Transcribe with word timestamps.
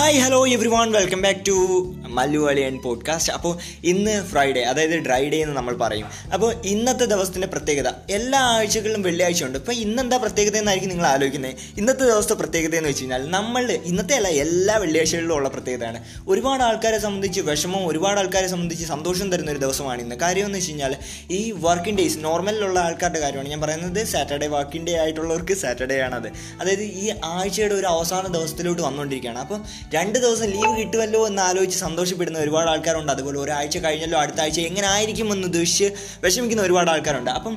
Hi 0.00 0.20
hello 0.20 0.38
every 0.46 0.68
one 0.68 0.88
welcome 0.90 1.20
back 1.22 1.42
to 2.16 2.64
and 2.64 2.82
podcast 2.82 3.32
അപ്പോൾ 3.32 3.58
ഇന്ന് 3.84 4.26
Friday 4.26 4.62
അതായത് 4.62 4.90
dry 4.90 5.28
day 5.28 5.42
എന്ന് 5.42 5.56
നമ്മൾ 5.56 5.76
പറയും. 5.76 6.06
അപ്പോൾ 6.32 6.54
ഇന്നത്തെ 6.64 7.04
ദിവസത്തിന്റെ 7.04 7.46
പ്രത്യേകത 7.46 7.92
എല്ലാ 8.10 8.40
ആഴ്ചകളിലും 8.40 9.02
വെള്ളിയാഴ്ച 9.02 9.44
ഉണ്ട്. 9.44 9.58
ഇപ്പോൾ 9.58 9.72
ഇന്നെന്താ 9.72 10.16
പ്രത്യേകത 10.16 10.56
എന്നായിരിക്കും 10.56 10.90
നിങ്ങൾ 10.90 11.06
ആലോചിക്കുന്നത്? 11.06 11.54
ഇന്നത്തെ 11.78 12.04
ദിവസത്തെ 12.04 12.34
പ്രത്യേകത 12.34 12.74
എന്ന് 12.74 12.88
വെച്ച് 12.88 13.02
കഴിഞ്ഞാൽ 13.02 13.30
നമ്മൾ 13.30 13.72
ഇന്നത്തെ 13.72 14.14
അല്ല 14.14 14.28
എല്ലാ 14.28 14.76
വെള്ളിയാഴ്ചകളിലും 14.76 15.34
ഉള്ള 15.34 15.48
പ്രത്യേകതയാണ്. 15.48 16.04
ഒരുപാട് 16.28 16.62
ആൾക്കാരെ 16.62 16.98
സംബന്ധിച്ച് 16.98 17.40
വിഷമവും 17.40 17.88
ഒരുപാട് 17.88 18.20
ആൾക്കാരെ 18.20 18.46
സംബന്ധിച്ച് 18.46 18.86
സന്തോഷം 18.86 19.32
തരുന്ന 19.32 19.50
ഒരു 19.50 19.58
ദിവസമാണ് 19.58 20.02
ഇന്ന്. 20.02 20.16
കാര്യം 20.16 20.46
എന്ന് 20.46 20.58
വെച്ച് 20.58 20.70
കഴിഞ്ഞാൽ 20.70 20.96
ഈ 21.30 21.54
വർക്കിംഗ് 21.56 21.98
ഡേയ്സ് 21.98 22.18
നോർമലിലുള്ള 22.20 22.80
ആൾക്കാരുടെ 22.80 23.20
കാര്യമാണ് 23.20 23.48
ഞാൻ 23.48 23.60
പറയുന്നത് 23.60 24.06
സാറ്റർഡേ 24.06 24.46
വർക്കിംഗ് 24.46 24.86
ഡേ 24.86 24.98
ആയിട്ടുള്ളവർക്ക് 24.98 25.54
സാറ്റർഡേ 25.54 26.00
ആണത്. 26.00 26.28
അതായത് 26.60 26.82
ഈ 26.82 27.12
ആഴ്ചയുടെ 27.24 27.74
ഒരു 27.74 27.86
അവസാന 27.86 28.32
ദിവസത്തിലോട്ട് 28.32 28.82
വന്നുകൊണ്ടിരിക്കുകയാണ്. 28.82 29.38
അപ്പോൾ 29.38 29.60
രണ്ട് 29.94 30.18
ദിവസം 30.18 30.46
ലീവ് 30.46 30.78
കിട്ടുമല്ലോ 30.78 31.26
എന്ന് 31.26 31.42
ആലോചിച്ച് 31.42 31.78
സന്തോഷപ്പെടുന്ന 32.00 32.38
ഒരുപാട് 32.44 32.68
ആൾക്കാരുണ്ട്. 32.72 33.10
അതുപോലെ 33.14 33.38
ഒരാഴ്ച 33.44 33.78
കഴിഞ്ഞല്ലോ 33.84 34.18
അടുത്ത 34.20 34.40
ആഴ്ച 34.44 34.58
എങ്ങനെ 34.68 34.86
ആയിരിക്കും 34.92 35.26
എന്ന് 35.32 35.46
ഉദ്ദേശിച്ച് 35.48 35.86
വിഷമിക്കുന്ന 36.24 36.62
ഒരുപാട് 36.66 36.90
ആൾക്കാരുണ്ട്. 36.92 37.30
അപ്പം 37.38 37.54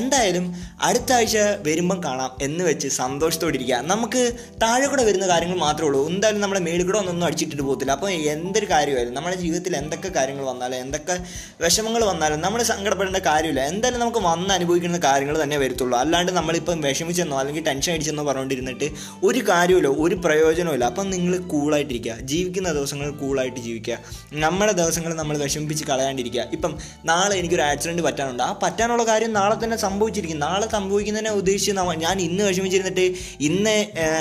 എന്തായാലും 0.00 0.46
അടുത്ത 0.88 1.10
ആഴ്ച 1.18 1.36
വരുമ്പം 1.66 1.98
കാണാം 2.06 2.30
എന്ന് 2.46 2.62
വെച്ച് 2.68 2.88
സന്തോഷത്തോടെ 2.98 3.56
ഇരിക്കുക. 3.58 3.78
നമുക്ക് 3.92 4.22
താഴെ 4.62 4.86
കൂടെ 4.92 5.04
വരുന്ന 5.08 5.26
കാര്യങ്ങൾ 5.32 5.58
മാത്രമേ 5.66 5.88
ഉള്ളൂ. 5.88 6.00
എന്തായാലും 6.10 6.42
നമ്മുടെ 6.44 6.62
മേളിൽ 6.66 6.90
ഒന്നൊന്നും 7.00 7.26
അടിച്ചിട്ടിട്ട് 7.28 7.62
പോകത്തില്ല. 7.68 7.92
അപ്പോൾ 7.96 8.10
എന്തൊരു 8.34 8.68
കാര്യമായാലും 8.74 9.14
നമ്മുടെ 9.18 9.36
ജീവിതത്തിൽ 9.44 9.72
എന്തൊക്കെ 9.80 10.10
കാര്യങ്ങൾ 10.18 10.44
വന്നാലും 10.50 10.78
എന്തൊക്കെ 10.84 11.16
വിഷമങ്ങൾ 11.64 12.04
വന്നാലും 12.10 12.38
നമ്മൾ 12.46 12.62
സങ്കടപ്പെടേണ്ട 12.72 13.22
കാര്യമില്ല. 13.30 13.62
എന്തായാലും 13.72 14.00
നമുക്ക് 14.04 14.22
വന്ന് 14.28 14.52
അനുഭവിക്കുന്ന 14.58 15.00
കാര്യങ്ങൾ 15.08 15.38
തന്നെ 15.42 15.58
വരത്തുള്ളൂ. 15.64 15.96
അല്ലാണ്ട് 16.02 16.32
നമ്മളിപ്പം 16.40 16.84
വിഷമിച്ചെന്നോ 16.88 17.38
അല്ലെങ്കിൽ 17.42 17.66
ടെൻഷൻ 17.70 17.92
അടിച്ചെന്നോ 17.96 18.26
പറഞ്ഞുകൊണ്ടിരുന്നിട്ട് 18.30 18.88
ഒരു 19.30 19.42
കാര്യമില്ല 19.50 19.90
ഒരു 20.04 20.18
പ്രയോജനമില്ല 20.26 20.84
അപ്പം 20.92 21.08
നിങ്ങൾ 21.16 21.34
കൂളായിട്ടിരിക്കുക. 21.54 22.14
ജീവിക്കുന്ന 22.32 22.68
ദിവസങ്ങൾ 22.78 23.08
കൂളായിട്ട് 23.22 23.60
ജീവിക്കുക. 23.66 23.98
നമ്മുടെ 24.44 24.72
ദിവസങ്ങൾ 24.80 25.12
നമ്മൾ 25.20 25.36
വിഷമിപ്പിച്ച് 25.44 25.84
കളയാണ്ടിരിക്കുക. 25.90 26.44
ഇപ്പം 26.56 26.74
നാളെ 27.04 27.34
എനിക്കൊരു 27.40 27.64
ആക്സിഡന്റ് 27.70 28.02
പറ്റാനുണ്ട്. 28.08 28.42
ആ 28.48 28.52
പറ്റാനുള്ള 28.62 29.04
കാര്യം 29.10 29.32
നാളെ 29.38 29.56
തന്നെ 29.64 29.78
സംഭവിച്ചിരിക്കും. 29.86 30.40
നാളെ 30.46 30.68
സംഭവിക്കുന്നതിനെ 30.76 31.32
ഉദ്ദേശിച്ച് 31.40 31.70
ഞാൻ 32.04 32.16
ഇന്ന് 32.28 32.42
വിഷമിച്ചിരുന്നിട്ട് 32.44 33.06
ഇന്ന് 33.48 33.76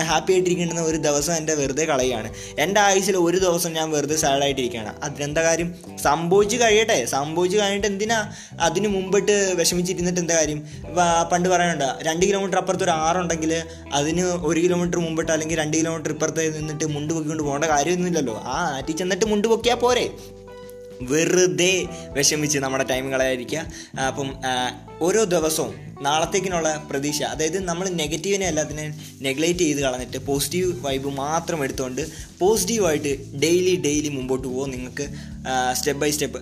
ഹാപ്പി 0.09 0.31
ആയിട്ടിരിക്കേണ്ടുന്ന 0.33 0.83
ഒരു 0.92 0.98
ദിവസം 1.08 1.33
എന്റെ 1.33 1.53
വെറുതെ 1.61 1.86
കളയുകയാണ്. 1.86 2.30
എന്റെ 2.59 2.80
ആയുസിൽ 2.88 3.16
ഒരു 3.17 3.38
ദിവസം 3.45 3.72
ഞാൻ 3.78 3.88
വെറുതെ 3.92 4.17
സാഡായിട്ടിരിക്കുകയാണ് 4.23 4.92
അതിനെന്താ 5.03 5.42
കാര്യം? 5.48 5.70
സംഭവിച്ച് 6.03 6.58
കഴിയട്ടെ. 6.61 6.98
സംഭവിച്ച് 7.16 7.58
കഴിഞ്ഞിട്ട് 7.58 7.88
എന്തിനാ 7.88 8.20
അതിന് 8.67 8.88
മുമ്പിട്ട് 8.95 9.36
വിഷമിച്ചിരുന്നിട്ട് 9.59 10.20
എന്താ 10.20 10.36
കാര്യം? 10.39 10.59
പണ്ട് 11.31 11.48
പറയാനുണ്ട്. 11.50 11.89
രണ്ട് 12.08 12.23
കിലോമീറ്റർ 12.26 12.58
അപ്പുറത്ത് 12.61 12.86
ഒരു 12.88 12.94
ആറുണ്ടെങ്കിൽ 13.05 13.52
അതിന് 14.00 14.23
ഒരു 14.50 14.59
കിലോമീറ്റർ 14.66 15.00
മുമ്പിട്ട് 15.05 15.31
അല്ലെങ്കിൽ 15.31 15.58
രണ്ട് 15.61 15.76
കിലോമീറ്റർ 15.78 16.11
ഇപ്പുറത്ത് 16.16 16.44
നിന്നിട്ട് 16.58 16.86
മുണ്ട് 16.94 17.11
പൊക്കിക്കൊണ്ട് 17.14 17.44
പോകേണ്ട 17.44 17.66
കാര്യമൊന്നുമില്ലല്ലോ. 17.73 18.36
ആ 18.53 18.58
ആറ്റി 18.78 18.94
ചെന്നിട്ട് 19.02 19.26
മുണ്ട് 19.31 19.47
പൊക്കിയാൽ 19.53 19.79
പോരെ. 19.85 20.05
വെറുതെ 21.11 21.73
വിഷമിച്ച് 22.15 22.57
നമ്മുടെ 22.63 22.85
ടൈം 22.89 23.05
കളയാതിരിക്കുക. 23.11 23.61
അപ്പം 24.07 24.27
ഓരോ 25.05 25.21
ദിവസവും 25.23 25.71
നാളത്തേക്കിനുള്ള 26.01 26.69
പ്രതീക്ഷ 26.89 27.21
അതായത് 27.23 27.57
നമ്മൾ 27.69 27.85
നെഗറ്റീവിനെ 28.02 28.45
എല്ലാത്തിനെയും 28.52 28.93
നെഗ്ലേറ്റ് 29.21 29.59
ചെയ്ത് 29.59 29.79
കളഞ്ഞിട്ട് 29.79 30.19
പോസിറ്റീവ് 30.27 30.69
വൈബ് 30.85 31.09
മാത്രം 31.17 31.59
എടുത്തുകൊണ്ട് 31.63 32.02
പോസിറ്റീവായിട്ട് 32.39 33.11
ഡെയിലി 33.43 33.75
ഡെയിലി 33.85 34.09
മുമ്പോട്ട് 34.09 34.47
പോകും 34.47 34.71
നിങ്ങൾക്ക് 34.71 35.07
സ്റ്റെപ്പ് 35.73 36.02
ബൈ 36.02 36.11
സ്റ്റെപ്പ് 36.11 36.39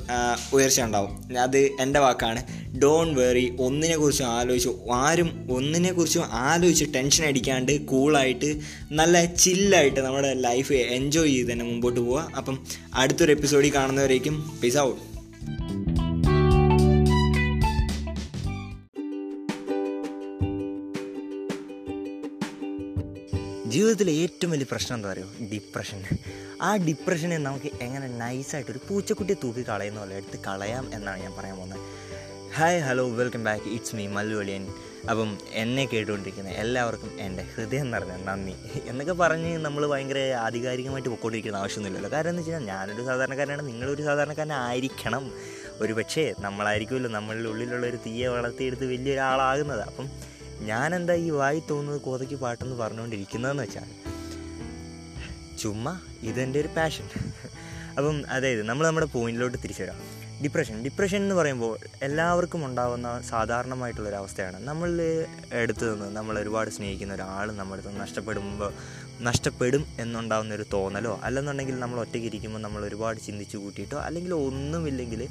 ഉയർച്ച 0.55 0.81
ഉണ്ടാവും. 0.81 1.13
അത് 1.41 1.57
എന്റെ 1.57 1.99
വാക്കാണ്. 2.05 2.41
ഡോൺ 2.79 3.07
വെറി 3.13 3.45
ഒന്നിനെക്കുറിച്ചും 3.59 4.27
ആലോചിച്ച് 4.31 4.71
ആരും 4.99 5.29
ഒന്നിനെക്കുറിച്ചും 5.51 6.25
ആലോചിച്ച് 6.43 6.87
ടെൻഷൻ 6.95 7.25
അടിക്കാണ്ട് 7.25 7.73
കൂളായിട്ട് 7.85 8.49
നല്ല 8.91 9.15
ചില്ലായിട്ട് 9.35 9.99
നമ്മുടെ 9.99 10.33
ലൈഫ് 10.41 10.73
എൻജോയ് 10.91 11.33
ചെയ്ത് 11.33 11.51
തന്നെ 11.51 11.65
മുമ്പോട്ട് 11.65 11.99
പോവുക 11.99 12.31
അപ്പം 12.37 12.57
അടുത്തൊരു 12.95 13.31
എപ്പിസോഡിൽ 13.31 13.73
കാണുന്നവരേക്കും 13.73 14.37
പീസ് 14.61 14.79
ഔട്ട് 14.79 15.01
ജീവിതത്തിലെ 23.65 24.11
ഏറ്റവും 24.19 24.51
വലിയ 24.51 24.67
പ്രശ്നം 24.71 24.95
എന്താ 24.95 25.09
പറയുക 25.09 25.47
ഡിപ്രഷൻ 25.51 25.99
ആ 26.61 26.75
ഡിപ്രഷനെ 26.85 27.37
നമുക്ക് 27.37 27.69
എങ്ങനെ 27.81 28.07
നൈസായിട്ട് 28.17 28.71
ഒരു 28.71 28.79
പൂച്ചക്കുട്ടിയെ 28.87 29.37
തൂക്കി 29.43 29.63
കളയുന്ന 29.63 29.99
പോലെ 29.99 30.15
എടുത്ത് 30.15 30.39
കളയാം 30.47 30.85
എന്നാണ് 30.93 31.19
ഞാൻ 31.23 31.33
പറയാൻ 31.37 31.55
പോകുന്നത്. 31.55 31.83
Hi 32.53 32.81
hello 32.81 33.09
welcome 33.09 33.43
back 33.43 33.63
it's 33.69 33.95
me 33.95 34.07
Malluvaliyan 34.07 34.63
അപ്പം 35.09 35.37
എന്നെ 35.51 35.85
കേട്ടുകൊണ്ടിരിക്കുന്ന 35.85 36.49
എല്ലാവർക്കും 36.49 37.21
എന്റെ 37.21 37.43
ഹൃദയം 37.43 37.91
നിറഞ്ഞ 37.91 38.11
നന്ദി. 38.11 38.55
എന്നൊക്കെ 38.85 39.13
പറഞ്ഞ് 39.13 39.57
നമ്മൾ 39.57 39.87
ഭയങ്കര 39.87 40.33
ആധികാരികമായിട്ട് 40.33 41.09
പൊക്കോണ്ടിരിക്കുന്ന 41.09 41.57
ആവശ്യമൊന്നുമില്ലല്ലോ. 41.57 42.17
കാരണം 42.17 42.29
എന്ന് 42.29 42.41
വെച്ച് 42.41 42.51
കഴിഞ്ഞാൽ 42.51 42.75
ഞാനൊരു 42.75 43.05
സാധാരണക്കാരനാണ് 43.05 43.67
നിങ്ങളൊരു 43.67 44.01
സാധാരണക്കാരനായിരിക്കണം 44.01 45.31
ഒരു 45.79 45.93
പക്ഷേ 45.93 46.33
നമ്മളായിരിക്കുമല്ലോ 46.39 47.11
നമ്മളുടെ 47.11 47.49
ഉള്ളിലുള്ള 47.49 47.87
ഒരു 47.87 47.97
തീയെ 48.05 48.27
വളർത്തിയെടുത്ത് 48.27 48.85
വലിയൊരാളാകുന്നത്. 48.85 49.81
അപ്പം 49.81 50.09
ഞാനെന്താ 50.59 51.13
ഈ 51.13 51.29
വായി 51.29 51.63
തോന്നുന്നത് 51.69 52.01
കോതയ്ക്ക് 52.01 52.35
പാട്ടെന്ന് 52.35 52.75
പറഞ്ഞുകൊണ്ടിരിക്കുന്നതെന്ന് 52.75 53.63
വെച്ചാൽ 53.63 53.89
ചുമ്മാ 55.57 55.99
ഇതെന്റെ 56.21 56.59
ഒരു 56.59 56.67
പാഷൻ 56.67 57.03
അപ്പം 57.97 58.23
അതായത് 58.29 58.63
നമ്മൾ 58.63 58.87
നമ്മുടെ 58.87 59.05
പോയിന്റിലോട്ട് 59.05 59.57
തിരിച്ചു 59.63 59.83
വരാം. 59.83 60.18
ഡിപ്രഷൻ 60.43 60.75
ഡിപ്രഷൻ 60.83 61.19
എന്ന് 61.21 61.35
പറയുമ്പോൾ 61.35 61.71
എല്ലാവർക്കും 62.01 62.61
ഉണ്ടാകുന്ന 62.65 63.07
സാധാരണമായിട്ടുള്ളൊരവസ്ഥയാണ്. 63.29 64.57
നമ്മൾ 64.69 64.89
എടുത്തു 65.61 65.85
നിന്ന് 65.85 66.07
നമ്മൾ 66.17 66.39
ഒരുപാട് 66.39 66.69
സ്നേഹിക്കുന്ന 66.69 67.13
ഒരാൾ 67.13 67.47
നമ്മുടെ 67.51 67.81
അടുത്ത് 67.81 68.01
നഷ്ടപ്പെടുമ്പോൾ 68.01 68.71
നഷ്ടപ്പെടും 69.21 69.83
എന്നുണ്ടാകുന്ന 69.99 70.53
ഒരു 70.53 70.65
തോന്നലോ 70.73 71.13
അല്ലെന്നുണ്ടെങ്കിൽ 71.23 71.77
നമ്മൾ 71.79 71.99
ഒറ്റയ്ക്ക് 71.99 72.27
ഇരിക്കുമ്പോൾ 72.27 72.59
നമ്മൾ 72.59 72.83
ഒരുപാട് 72.85 73.19
ചിന്തിച്ചു 73.27 73.57
കൂട്ടിയിട്ടോ 73.57 73.97
അല്ലെങ്കിൽ 74.07 74.33
ഒന്നുമില്ലെങ്കിൽ 74.47 75.23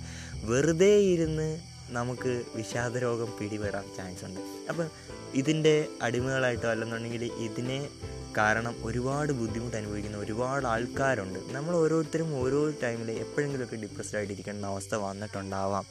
വെറുതെ 0.45 0.95
ഇരുന്ന് 1.15 1.49
നമുക്ക് 1.91 2.45
വിഷാദരോഗം 2.55 3.33
പിടിപെടാൻ 3.41 3.85
ചാൻസ് 3.97 4.25
ഉണ്ട്. 4.25 4.41
അപ്പം 4.69 4.89
ഇതിന്റെ 5.35 5.89
അടിമകളായിട്ടോ 6.03 6.69
അല്ലെന്നുണ്ടെങ്കിൽ 6.69 7.25
ഇതിനെ 7.25 7.89
കാരണം 8.37 8.87
ഒരുപാട് 8.87 9.33
ബുദ്ധിമുട്ട് 9.33 9.77
അനുഭവിക്കുന്ന 9.77 10.17
ഒരുപാട് 10.17 10.67
ആൾക്കാരുണ്ട്. 10.67 11.39
നമ്മൾ 11.53 11.77
ഓരോരുത്തരും 11.77 12.35
ഓരോ 12.35 12.71
ടൈമിൽ 12.71 13.11
എപ്പോഴെങ്കിലുമൊക്കെ 13.11 13.77
ഡിപ്രസ്ഡ് 13.77 14.17
ആയിട്ടിരിക്കുന്ന 14.17 14.67
അവസ്ഥ 14.67 14.95
വന്നിട്ടുണ്ടാവാം. 14.95 15.85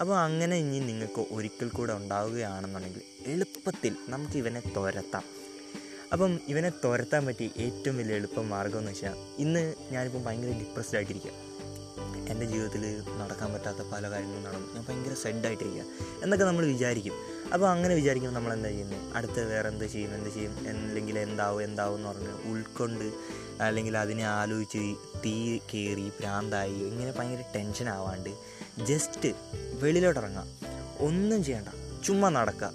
അപ്പോൾ 0.00 0.18
അങ്ങനെ 0.18 0.56
ഇനി 0.56 0.78
നിങ്ങൾക്ക് 0.78 1.26
ഒരിക്കൽ 1.30 1.68
കൂടെ 1.68 1.92
ഉണ്ടാവുകയാണെന്നുണ്ടെങ്കിൽ 1.92 3.02
എളുപ്പത്തിൽ 3.26 3.96
നമുക്ക് 4.08 4.38
ഇവനെ 4.38 4.62
തുരത്താം. 4.76 5.22
അപ്പം 6.12 6.40
ഇവനെ 6.48 6.72
തുരത്താൻ 6.84 7.26
പറ്റിയ 7.26 7.48
ഏറ്റവും 7.56 7.98
വലിയ 7.98 8.14
എളുപ്പ 8.14 8.40
മാർഗം 8.40 8.78
എന്ന് 8.78 8.90
വെച്ചാൽ 8.90 9.14
ഇന്ന് 9.38 9.74
ഞാനിപ്പം 9.90 10.24
ഭയങ്കര 10.24 10.58
ഡിപ്രസ്ഡ് 10.58 10.96
ആയിട്ടിരിക്കുക 10.96 11.53
എന്റെ 12.28 12.46
ജീവിതത്തിൽ 12.46 13.02
നടക്കാൻ 13.18 13.52
പറ്റാത്ത 13.54 13.78
പല 13.92 14.10
കാര്യങ്ങളും 14.10 14.44
നടന്നു 14.44 14.74
ഞാൻ 14.74 14.84
ഭയങ്കര 14.88 15.14
സെഡായിട്ടിരിക്കുക 15.14 15.84
എന്നൊക്കെ 16.22 16.46
നമ്മൾ 16.46 16.66
വിചാരിക്കും. 16.66 17.12
അപ്പോൾ 17.52 17.70
അങ്ങനെ 17.70 17.94
വിചാരിക്കുമ്പോൾ 17.94 18.40
നമ്മൾ 18.40 18.52
എന്താ 18.52 18.68
ചെയ്യുന്നത് 18.68 19.16
അടുത്ത് 19.16 19.48
വേറെ 19.48 19.68
എന്ത് 19.68 19.84
ചെയ്യും? 19.84 20.14
എന്ത് 20.14 20.30
ചെയ്യും? 20.30 20.58
അല്ലെങ്കിൽ 20.68 21.18
എന്താവും? 21.18 21.64
എന്താവും 21.64 21.96
എന്ന് 21.96 22.08
പറഞ്ഞ് 22.08 22.52
ഉൾക്കൊണ്ട് 22.52 23.12
അല്ലെങ്കിൽ 23.60 23.98
അതിനെ 23.98 24.24
ആലോചിച്ച് 24.24 24.94
തീ 25.24 25.58
കയറി 25.74 26.08
ഭ്രാന്തായി 26.20 26.74
ഇങ്ങനെ 26.74 27.12
ഭയങ്കര 27.12 27.44
ടെൻഷൻ 27.56 27.88
ആവാണ്ട് 27.88 28.30
ജസ്റ്റ് 28.84 29.28
വെളിയിലോട്ട് 29.80 30.20
ഇറങ്ങുക 30.20 30.46
ഒന്നും 30.98 31.44
ചെയ്യണ്ട. 31.44 31.68
ചുമ്മാ 32.04 32.28
നടക്കുക. 32.28 32.72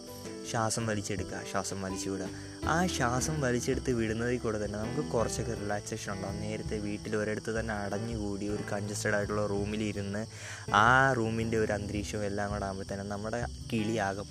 ശ്വാസം 0.51 0.87
വലിച്ചെടുക്കുക. 0.87 1.41
ശ്വാസം 1.51 1.81
വലിച്ചു 1.81 2.09
വിടുക. 2.09 2.48
ആ 2.67 2.85
ശ്വാസം 2.85 3.41
വലിച്ചെടുത്ത് 3.41 3.91
വിടുന്നതിൽ 3.91 4.37
കൂടെ 4.37 4.65
തന്നെ 4.65 4.79
നമുക്ക് 4.79 5.11
കുറച്ചൊക്കെ 5.11 5.53
റിലാക്സേഷൻ 5.53 6.13
ഉണ്ടാവും. 6.13 6.41
നേരത്തെ 6.41 6.77
വീട്ടിൽ 6.77 7.15
ഒരിടത്ത് 7.15 7.59
തന്നെ 7.59 7.73
അടഞ്ഞുകൂടി 7.73 8.47
ഒരു 8.47 8.63
കൺജസ്റ്റഡ് 8.71 9.15
ആയിട്ടുള്ള 9.15 9.47
റൂമിൽ 9.47 9.83
ഇരുന്ന് 9.83 10.25
ആ 10.73 11.13
റൂമിന്റെ 11.13 11.57
ഒരു 11.57 11.71
അന്തരീക്ഷവും 11.71 12.25
എല്ലാം 12.25 12.49
കൂടെ 12.49 12.93
തന്നെ 12.93 13.03
നമ്മുടെ 13.03 13.45
കിളിയാകും 13.73 14.27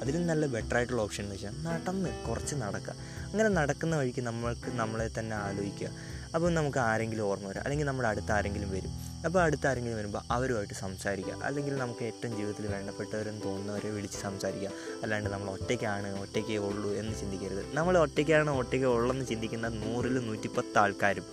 അതിലും 0.00 0.26
നല്ല 0.26 0.46
ബെറ്റർ 0.46 0.76
ആയിട്ടുള്ള 0.76 1.02
ഓപ്ഷൻ 1.02 1.24
എന്ന് 1.24 1.34
വെച്ചാൽ 1.34 1.62
നടന്ന് 1.62 2.28
കുറച്ച് 2.28 2.54
നടക്കുക 2.54 2.94
അങ്ങനെ 3.32 3.48
നടക്കുന്ന 3.48 3.96
വഴിക്ക് 3.96 4.20
നമ്മൾക്ക് 4.20 4.70
നമ്മളെ 4.74 5.10
തന്നെ 5.18 5.36
ആലോചിക്കുക 5.36 5.88
അപ്പോൾ 6.34 6.52
നമുക്ക് 6.52 6.78
ആരെങ്കിലും 6.78 7.24
ഓർമ്മ 7.24 7.46
വരും. 7.46 7.60
അല്ലെങ്കിൽ 7.60 7.86
നമ്മുടെ 7.86 8.08
അടുത്ത് 8.08 8.32
ആരെങ്കിലും 8.32 8.70
വരും. 8.70 9.05
അപ്പോൾ 9.24 9.42
അടുത്ത 9.42 9.66
ആരെങ്കിലും 9.66 9.98
വരുമ്പോൾ 9.98 10.20
അവരുമായിട്ട് 10.30 10.74
സംസാരിക്കുക. 10.74 11.34
അല്ലെങ്കിൽ 11.42 11.76
നമുക്ക് 11.76 12.04
ഏറ്റവും 12.04 12.36
ജീവിതത്തിൽ 12.36 12.66
വേണ്ടപ്പെട്ടവരെന്ന് 12.66 13.42
തോന്നുന്നവരെ 13.42 13.90
വിളിച്ച് 13.90 14.18
സംസാരിക്കുക. 14.18 14.70
അല്ലാണ്ട് 15.02 15.30
നമ്മൾ 15.30 15.50
ഒറ്റയ്ക്കാണ് 15.50 16.20
ഒറ്റയ്ക്കേ 16.20 16.56
ഉള്ളൂ 16.56 16.90
എന്ന് 16.90 17.18
ചിന്തിക്കരുത്. 17.20 17.74
നമ്മൾ 17.74 17.98
ഒറ്റയ്ക്കാണ് 17.98 18.50
ഒറ്റയ്ക്കേ 18.50 18.86
ഉള്ളെന്ന് 18.86 19.26
ചിന്തിക്കുന്ന 19.26 19.68
നൂറിൽ 19.68 20.26
നൂറ്റിപ്പത്ത് 20.26 20.78
ആൾക്കാരും 20.78 21.26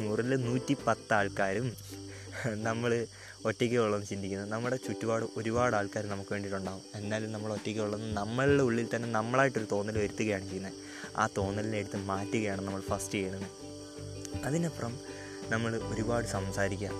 നൂറിൽ 0.00 0.36
നൂറ്റി 0.36 0.76
പത്ത് 0.86 1.14
ആൾക്കാരും 1.14 1.76
നമ്മൾ 2.52 3.06
ഒറ്റയ്ക്ക് 3.44 3.76
ഉള്ളതെന്ന് 3.76 4.06
ചിന്തിക്കുന്നത് 4.06 4.50
നമ്മുടെ 4.52 4.76
ചുറ്റുപാട് 4.76 5.24
ഒരുപാട് 5.36 5.76
ആൾക്കാർ 5.76 6.06
നമുക്ക് 6.06 6.32
വേണ്ടിയിട്ടുണ്ടാകും 6.32 6.82
എന്നാലും 6.94 7.32
നമ്മൾ 7.32 7.52
ഒറ്റയ്ക്ക് 7.52 7.80
ഉള്ളതെന്ന് 7.80 8.16
നമ്മളുടെ 8.16 8.62
ഉള്ളിൽ 8.62 8.88
തന്നെ 8.94 9.08
നമ്മളായിട്ടൊരു 9.08 9.66
തോന്നൽ 9.72 9.98
വരുത്തുകയാണ് 9.98 10.44
ചെയ്യുന്നത്. 10.44 10.72
ആ 11.16 11.28
തോന്നലിനെ 11.36 11.78
എടുത്ത് 11.78 11.96
മാറ്റുകയാണ് 11.96 12.62
നമ്മൾ 12.62 12.80
ഫസ്റ്റ് 12.80 13.14
ചെയ്യുന്നത് 13.14 13.48
അതിനപ്പുറം 14.44 14.98
നമ്മൾ 15.50 15.76
ഒരുപാട് 15.76 16.26
സംസാരിക്കുക. 16.26 16.90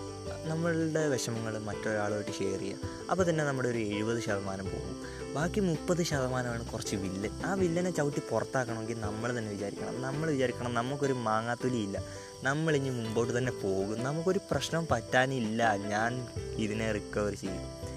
നമ്മളുടെ 0.45 1.09
വിഷമങ്ങൾ 1.09 1.59
മറ്റൊരാളുമായിട്ട് 1.59 2.39
ഷെയർ 2.39 2.59
ചെയ്യുക. 2.59 2.79
അപ്പോൾ 3.11 3.31
തന്നെ 3.31 3.45
നമ്മുടെ 3.45 3.69
ഒരു 3.69 3.79
എഴുപത് 3.79 4.23
ശതമാനം 4.23 4.65
പോകും. 4.65 5.03
ബാക്കി 5.35 5.61
മുപ്പത് 5.61 6.03
ശതമാനമാണ് 6.03 6.67
കുറച്ച് 6.67 6.97
വില്ലൻ 6.97 7.31
ആ 7.47 7.55
വില്ലനെ 7.55 7.91
ചവിട്ടി 7.91 8.23
പുറത്താക്കണമെങ്കിൽ 8.31 9.01
നമ്മൾ 9.01 9.39
തന്നെ 9.39 9.53
വിചാരിക്കണം. 9.53 10.03
നമ്മൾ 10.03 10.31
വിചാരിക്കണം 10.31 10.75
നമുക്കൊരു 10.75 11.13
മാങ്ങാത്തുലിയില്ല. 11.13 12.05
നമ്മളിനി 12.43 12.91
മുമ്പോട്ട് 12.91 13.39
തന്നെ 13.39 13.53
പോകും. 13.53 14.05
നമുക്കൊരു 14.05 14.41
പ്രശ്നം 14.51 14.87
പറ്റാനില്ല. 14.91 15.77
ഞാൻ 15.77 16.27
ഇതിനെ 16.57 16.93
റിക്കവർ 16.93 17.35
ചെയ്യും. 17.35 17.91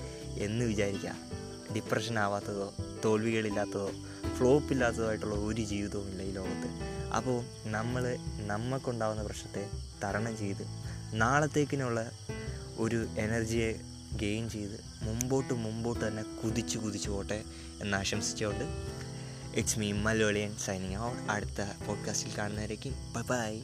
എന്ന് 0.43 0.65
വിചാരിക്കുക 0.65 1.15
ഡിപ്രഷൻ 1.75 2.19
ആവാത്തതോ 2.19 2.73
തോൽവികളില്ലാത്തതോ 3.05 3.91
ഫ്ലോപ്പ് 4.37 4.71
ഇല്ലാത്തതോ 4.71 5.07
ആയിട്ടുള്ള 5.07 5.35
ഒരു 5.35 5.61
ജീവിതവും 5.61 6.09
ഇല്ല 6.09 6.21
ഈ 6.23 6.31
ലോകത്ത്. 6.31 6.93
അപ്പോൾ 7.15 7.43
നമ്മൾ 7.65 8.17
നമുക്കുണ്ടാകുന്ന 8.37 9.23
പ്രശ്നത്തെ 9.23 9.69
തരണം 10.03 10.37
ചെയ്ത് 10.37 10.92
നാളത്തേക്കിനുള്ള 11.13 12.11
ഒരു 12.77 13.07
എനർജിയെ 13.19 13.73
ഗെയിൻ 14.15 14.49
ചെയ്ത് 14.49 14.79
മുമ്പോട്ട് 15.01 15.53
മുമ്പോട്ട് 15.53 16.07
തന്നെ 16.07 16.23
കുതിച്ച് 16.23 16.77
കുതിച്ച് 16.77 17.09
പോട്ടെ 17.09 17.43
എന്ന് 17.81 17.97
ആശംസിച്ചുകൊണ്ട് 17.97 18.63
it's 19.55 19.79
me 19.79 19.91
Malayaliyan 19.91 20.57
signing 20.57 20.97
out 21.01 21.31
അടുത്ത 21.31 21.85
പോഡ്കാസ്റ്റിൽ 21.87 22.37
കാണുന്നവരേക്കും. 22.37 23.13
ബൈ 23.13 23.61